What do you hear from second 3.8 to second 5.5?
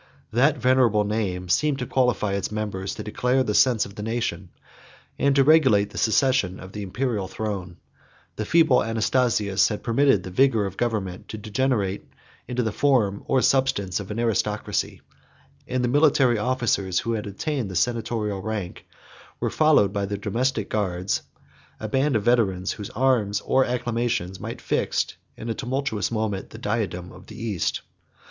of the nation, and to